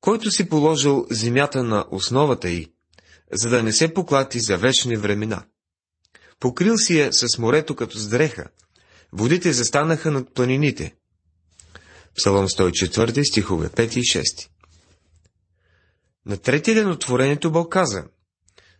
Който 0.00 0.30
си 0.30 0.48
положил 0.48 1.06
земята 1.10 1.62
на 1.62 1.86
основата 1.90 2.50
й, 2.50 2.72
за 3.32 3.50
да 3.50 3.62
не 3.62 3.72
се 3.72 3.94
поклати 3.94 4.40
за 4.40 4.56
вечни 4.56 4.96
времена. 4.96 5.46
Покрил 6.40 6.76
си 6.76 6.98
я 6.98 7.12
с 7.12 7.38
морето 7.38 7.76
като 7.76 7.98
с 7.98 8.18
водите 9.12 9.52
застанаха 9.52 10.10
над 10.10 10.34
планините. 10.34 10.94
Псалом 12.16 12.48
104, 12.48 13.30
стихове 13.30 13.68
5 13.68 13.96
и 13.96 14.00
6. 14.00 14.48
На 16.26 16.36
третия 16.36 16.74
ден 16.74 16.90
от 16.90 17.00
творението 17.00 17.50
Бог 17.50 17.72
каза 17.72 18.04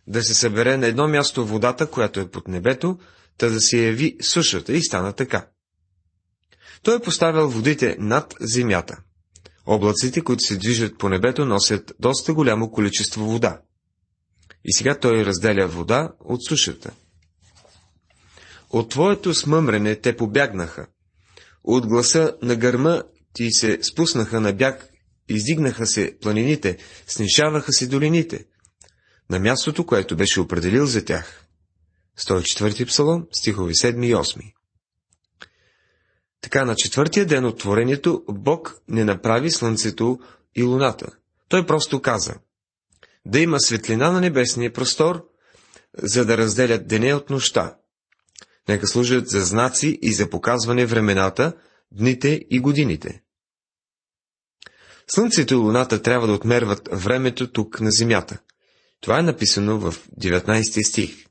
да 0.07 0.23
се 0.23 0.33
събере 0.33 0.77
на 0.77 0.87
едно 0.87 1.07
място 1.07 1.45
водата, 1.45 1.87
която 1.87 2.19
е 2.19 2.31
под 2.31 2.47
небето, 2.47 2.99
та 3.37 3.49
да 3.49 3.61
се 3.61 3.85
яви 3.85 4.17
сушата 4.21 4.73
и 4.73 4.83
стана 4.83 5.13
така. 5.13 5.47
Той 6.83 6.95
е 6.95 7.01
поставил 7.01 7.49
водите 7.49 7.95
над 7.99 8.35
земята. 8.41 8.97
Облаците, 9.65 10.21
които 10.21 10.43
се 10.43 10.57
движат 10.57 10.97
по 10.97 11.09
небето, 11.09 11.45
носят 11.45 11.93
доста 11.99 12.33
голямо 12.33 12.71
количество 12.71 13.25
вода. 13.25 13.61
И 14.65 14.73
сега 14.73 14.99
той 14.99 15.25
разделя 15.25 15.67
вода 15.67 16.11
от 16.19 16.45
сушата. 16.45 16.91
От 18.69 18.89
твоето 18.89 19.33
смъмрене 19.33 19.95
те 19.95 20.17
побягнаха. 20.17 20.87
От 21.63 21.87
гласа 21.87 22.35
на 22.41 22.55
гърма 22.55 23.03
ти 23.33 23.51
се 23.51 23.79
спуснаха 23.83 24.39
на 24.39 24.53
бяг, 24.53 24.89
издигнаха 25.29 25.85
се 25.85 26.17
планините, 26.21 26.77
снишаваха 27.07 27.73
се 27.73 27.87
долините, 27.87 28.45
на 29.29 29.39
мястото, 29.39 29.85
което 29.85 30.15
беше 30.15 30.41
определил 30.41 30.85
за 30.85 31.05
тях. 31.05 31.45
104 32.19 32.87
псалом, 32.87 33.27
стихови 33.31 33.73
7 33.73 34.05
и 34.05 34.15
8. 34.15 34.53
Така 36.41 36.65
на 36.65 36.75
четвъртия 36.75 37.25
ден 37.25 37.45
от 37.45 37.59
творението 37.59 38.23
Бог 38.29 38.81
не 38.87 39.03
направи 39.03 39.51
слънцето 39.51 40.19
и 40.55 40.63
луната. 40.63 41.07
Той 41.49 41.65
просто 41.65 42.01
каза 42.01 42.35
да 43.25 43.39
има 43.39 43.59
светлина 43.59 44.11
на 44.11 44.21
небесния 44.21 44.73
простор, 44.73 45.25
за 45.97 46.25
да 46.25 46.37
разделят 46.37 46.87
деня 46.87 47.15
от 47.15 47.29
нощта. 47.29 47.77
Нека 48.67 48.87
служат 48.87 49.29
за 49.29 49.41
знаци 49.41 49.99
и 50.01 50.13
за 50.13 50.29
показване 50.29 50.85
времената, 50.85 51.53
дните 51.91 52.41
и 52.49 52.59
годините. 52.59 53.21
Слънцето 55.11 55.53
и 55.53 55.57
луната 55.57 56.01
трябва 56.01 56.27
да 56.27 56.33
отмерват 56.33 56.89
времето 56.91 57.51
тук 57.51 57.81
на 57.81 57.91
земята. 57.91 58.39
Това 59.01 59.19
е 59.19 59.23
написано 59.23 59.79
в 59.79 59.95
19 60.21 60.89
стих. 60.89 61.25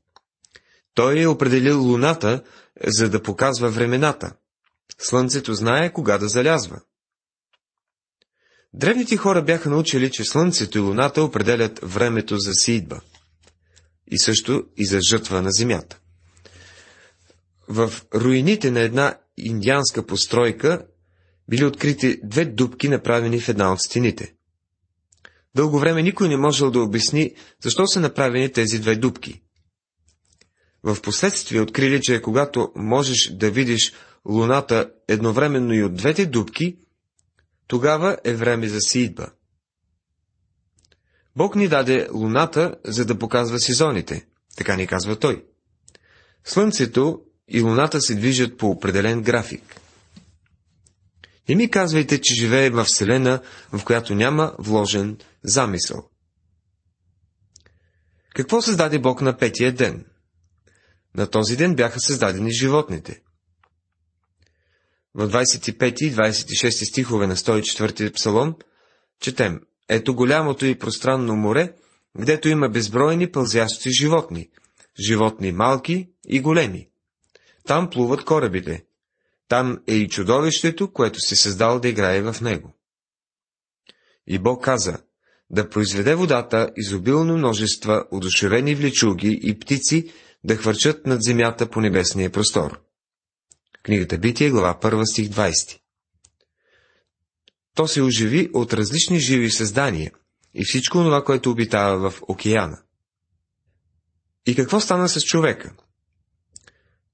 Той 0.93 1.21
е 1.21 1.27
определил 1.27 1.83
луната, 1.83 2.43
за 2.87 3.09
да 3.09 3.23
показва 3.23 3.69
времената. 3.69 4.33
Слънцето 4.97 5.53
знае 5.53 5.93
кога 5.93 6.17
да 6.17 6.27
залязва. 6.27 6.81
Древните 8.73 9.17
хора 9.17 9.41
бяха 9.41 9.69
научили, 9.69 10.11
че 10.11 10.23
Слънцето 10.23 10.77
и 10.77 10.81
Луната 10.81 11.23
определят 11.23 11.79
времето 11.83 12.37
за 12.37 12.53
сидба 12.53 13.01
и 14.07 14.19
също 14.19 14.63
и 14.77 14.85
за 14.85 14.99
жътва 15.09 15.41
на 15.41 15.51
земята. 15.51 15.99
В 17.67 17.93
руините 18.15 18.71
на 18.71 18.79
една 18.79 19.17
индианска 19.37 20.05
постройка 20.05 20.85
били 21.49 21.65
открити 21.65 22.19
две 22.23 22.45
дубки, 22.45 22.89
направени 22.89 23.39
в 23.39 23.49
една 23.49 23.73
от 23.73 23.81
стените. 23.81 24.33
Дълго 25.55 25.79
време 25.79 26.01
никой 26.01 26.29
не 26.29 26.37
можел 26.37 26.71
да 26.71 26.81
обясни, 26.81 27.35
защо 27.63 27.87
са 27.87 27.99
направени 27.99 28.51
тези 28.51 28.79
две 28.79 28.95
дубки. 28.95 29.41
В 30.83 31.01
последствие 31.01 31.61
открили, 31.61 32.01
че 32.01 32.21
когато 32.21 32.71
можеш 32.75 33.31
да 33.33 33.51
видиш 33.51 33.93
Луната 34.25 34.91
едновременно 35.07 35.73
и 35.73 35.83
от 35.83 35.93
двете 35.93 36.25
дубки, 36.25 36.77
тогава 37.67 38.17
е 38.23 38.33
време 38.33 38.67
за 38.67 38.79
сидба. 38.79 39.27
Бог 41.35 41.55
ни 41.55 41.67
даде 41.67 42.07
Луната, 42.13 42.75
за 42.85 43.05
да 43.05 43.19
показва 43.19 43.59
сезоните, 43.59 44.25
така 44.57 44.75
ни 44.75 44.87
казва 44.87 45.19
Той. 45.19 45.45
Слънцето 46.43 47.21
и 47.47 47.61
Луната 47.61 48.01
се 48.01 48.15
движат 48.15 48.57
по 48.57 48.69
определен 48.69 49.21
график. 49.21 49.81
Не 51.49 51.55
ми 51.55 51.71
казвайте, 51.71 52.21
че 52.21 52.35
живее 52.35 52.69
в 52.69 52.83
Вселена, 52.83 53.41
в 53.71 53.85
която 53.85 54.15
няма 54.15 54.55
вложен 54.59 55.17
замисъл. 55.43 56.09
Какво 58.35 58.61
създаде 58.61 58.99
Бог 58.99 59.21
на 59.21 59.37
петия 59.37 59.73
ден? 59.73 60.05
На 61.15 61.27
този 61.27 61.57
ден 61.57 61.75
бяха 61.75 61.99
създадени 61.99 62.51
животните. 62.51 63.21
В 65.15 65.29
25 65.29 66.01
и 66.01 66.15
26 66.15 66.89
стихове 66.89 67.27
на 67.27 67.35
104 67.35 68.13
псалом 68.13 68.55
четем 69.19 69.61
Ето 69.89 70.15
голямото 70.15 70.65
и 70.65 70.79
пространно 70.79 71.35
море, 71.35 71.73
гдето 72.19 72.49
има 72.49 72.69
безбройни 72.69 73.31
пълзящи 73.31 73.89
животни, 73.91 74.49
животни 75.07 75.51
малки 75.51 76.09
и 76.27 76.39
големи. 76.39 76.89
Там 77.67 77.89
плуват 77.89 78.25
корабите. 78.25 78.85
Там 79.49 79.79
е 79.87 79.93
и 79.93 80.09
чудовището, 80.09 80.93
което 80.93 81.19
се 81.19 81.35
създал 81.35 81.79
да 81.79 81.87
играе 81.87 82.21
в 82.21 82.41
него. 82.41 82.73
И 84.27 84.39
Бог 84.39 84.63
каза, 84.63 84.97
да 85.49 85.69
произведе 85.69 86.15
водата 86.15 86.69
изобилно 86.77 87.37
множества 87.37 88.05
одушевени 88.11 88.75
влечуги 88.75 89.39
и 89.43 89.59
птици 89.59 90.11
да 90.43 90.55
хвърчат 90.55 91.05
над 91.05 91.23
земята 91.23 91.69
по 91.69 91.81
небесния 91.81 92.29
простор. 92.29 92.81
Книгата 93.83 94.17
Битие, 94.17 94.49
глава 94.49 94.79
1, 94.81 95.11
стих 95.11 95.29
20. 95.29 95.79
То 97.75 97.87
се 97.87 98.01
оживи 98.01 98.49
от 98.53 98.73
различни 98.73 99.19
живи 99.19 99.51
създания 99.51 100.11
и 100.53 100.63
всичко 100.65 100.97
това, 100.97 101.23
което 101.23 101.51
обитава 101.51 102.11
в 102.11 102.21
океана. 102.27 102.81
И 104.45 104.55
какво 104.55 104.79
стана 104.79 105.09
с 105.09 105.21
човека? 105.21 105.75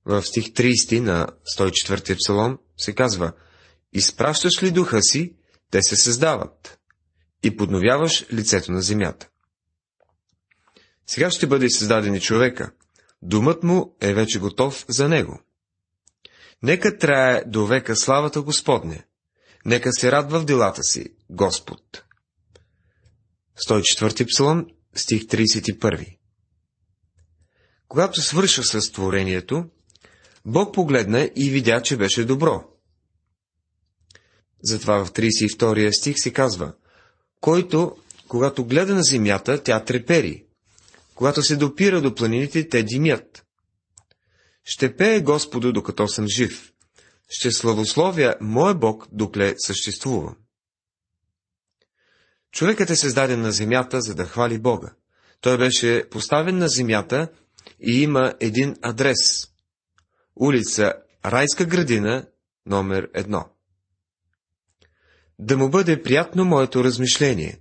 В 0.05 0.23
стих 0.23 0.45
30 0.45 0.99
на 0.99 1.27
104 1.57 2.17
псалом 2.17 2.57
се 2.77 2.95
казва 2.95 3.33
Изпращаш 3.93 4.63
ли 4.63 4.71
духа 4.71 5.01
си, 5.01 5.35
те 5.71 5.81
се 5.81 5.95
създават 5.95 6.79
и 7.43 7.57
подновяваш 7.57 8.25
лицето 8.33 8.71
на 8.71 8.81
земята. 8.81 9.29
Сега 11.07 11.31
ще 11.31 11.47
бъде 11.47 11.69
създаден 11.69 12.15
и 12.15 12.21
човека. 12.21 12.71
Думът 13.21 13.63
му 13.63 13.95
е 14.01 14.13
вече 14.13 14.39
готов 14.39 14.85
за 14.87 15.09
него. 15.09 15.39
Нека 16.63 16.97
трае 16.97 17.43
до 17.47 17.65
века 17.65 17.95
славата 17.95 18.41
Господне. 18.41 19.05
Нека 19.65 19.89
се 19.93 20.11
радва 20.11 20.39
в 20.39 20.45
делата 20.45 20.83
си 20.83 21.09
Господ. 21.29 22.03
104 23.67 24.27
псалом, 24.27 24.65
стих 24.95 25.21
31 25.21 26.17
Когато 27.87 28.21
свърша 28.21 28.63
с 28.63 28.91
творението, 28.91 29.69
Бог 30.45 30.73
погледна 30.73 31.29
и 31.35 31.49
видя, 31.49 31.81
че 31.81 31.97
беше 31.97 32.25
добро. 32.25 32.63
Затова 34.63 35.05
в 35.05 35.11
32 35.11 35.99
стих 35.99 36.15
се 36.17 36.33
казва, 36.33 36.73
който, 37.41 37.97
когато 38.27 38.65
гледа 38.65 38.95
на 38.95 39.03
земята, 39.03 39.63
тя 39.63 39.83
трепери. 39.83 40.45
Когато 41.15 41.43
се 41.43 41.55
допира 41.55 42.01
до 42.01 42.15
планините, 42.15 42.69
те 42.69 42.83
димят. 42.83 43.45
Ще 44.63 44.95
пее 44.95 45.21
Господу, 45.21 45.73
докато 45.73 46.07
съм 46.07 46.27
жив. 46.27 46.71
Ще 47.29 47.51
славословя 47.51 48.35
Моя 48.41 48.75
Бог, 48.75 49.07
докле 49.11 49.55
съществува. 49.57 50.35
Човекът 52.51 52.89
е 52.89 52.95
създаден 52.95 53.41
на 53.41 53.51
земята, 53.51 54.01
за 54.01 54.15
да 54.15 54.25
хвали 54.25 54.59
Бога. 54.59 54.93
Той 55.41 55.57
беше 55.57 56.09
поставен 56.09 56.57
на 56.57 56.67
земята 56.67 57.27
и 57.79 58.01
има 58.01 58.33
един 58.39 58.75
адрес. 58.81 59.47
Улица 60.35 60.93
Райска 61.25 61.65
градина, 61.65 62.27
номер 62.65 63.09
едно. 63.13 63.49
Да 65.39 65.57
му 65.57 65.69
бъде 65.69 66.03
приятно 66.03 66.45
моето 66.45 66.83
размишление. 66.83 67.59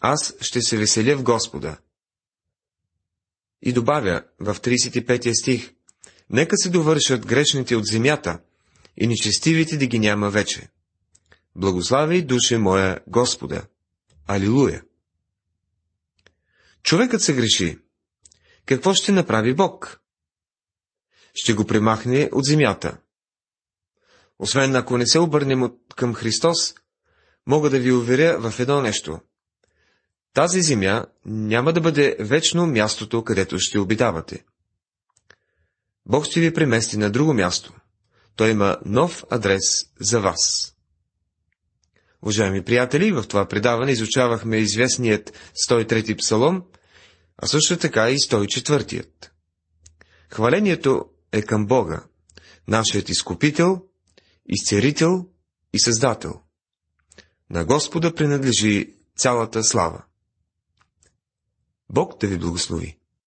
Аз 0.00 0.34
ще 0.40 0.62
се 0.62 0.76
веселя 0.76 1.16
в 1.16 1.22
Господа. 1.22 1.76
И 3.62 3.72
добавя 3.72 4.22
в 4.40 4.54
35 4.54 5.40
стих, 5.40 5.74
Нека 6.30 6.56
се 6.56 6.70
довършат 6.70 7.26
грешните 7.26 7.76
от 7.76 7.86
земята 7.86 8.40
и 8.96 9.06
нечестивите 9.06 9.76
да 9.76 9.86
ги 9.86 9.98
няма 9.98 10.30
вече. 10.30 10.68
Благославяй, 11.56 12.22
душе 12.22 12.58
моя, 12.58 13.00
Господа. 13.06 13.66
Алилуя! 14.26 14.82
Човекът 16.82 17.22
се 17.22 17.34
греши. 17.34 17.78
Какво 18.66 18.94
ще 18.94 19.12
направи 19.12 19.54
Бог? 19.54 20.00
Ще 21.34 21.52
го 21.52 21.66
премахне 21.66 22.30
от 22.32 22.44
земята. 22.44 22.98
Освен 24.38 24.76
ако 24.76 24.98
не 24.98 25.06
се 25.06 25.18
обърнем 25.18 25.72
към 25.96 26.14
Христос, 26.14 26.74
мога 27.46 27.70
да 27.70 27.78
ви 27.78 27.92
уверя 27.92 28.50
в 28.50 28.60
едно 28.60 28.80
нещо. 28.80 29.20
Тази 30.34 30.62
земя 30.62 31.06
няма 31.26 31.72
да 31.72 31.80
бъде 31.80 32.16
вечно 32.20 32.66
мястото, 32.66 33.24
където 33.24 33.58
ще 33.58 33.78
обитавате. 33.78 34.44
Бог 36.06 36.24
ще 36.24 36.40
ви 36.40 36.54
премести 36.54 36.96
на 36.96 37.10
друго 37.10 37.34
място. 37.34 37.72
Той 38.36 38.50
има 38.50 38.78
нов 38.84 39.24
адрес 39.30 39.62
за 40.00 40.20
вас. 40.20 40.74
Уважаеми 42.22 42.64
приятели, 42.64 43.12
в 43.12 43.24
това 43.28 43.48
предаване 43.48 43.92
изучавахме 43.92 44.56
известният 44.56 45.52
103 45.68 46.18
псалом, 46.18 46.64
а 47.38 47.46
също 47.46 47.76
така 47.76 48.10
и 48.10 48.14
104. 48.14 49.06
Хвалението 50.30 51.04
е 51.34 51.42
към 51.42 51.66
Бога, 51.66 52.04
нашият 52.68 53.08
изкупител, 53.08 53.82
изцерител 54.46 55.26
и 55.72 55.80
създател. 55.80 56.40
На 57.50 57.64
Господа 57.64 58.14
принадлежи 58.14 58.94
цялата 59.16 59.64
слава. 59.64 60.04
Бог 61.90 62.20
да 62.20 62.26
ви 62.26 62.38
благослови. 62.38 62.98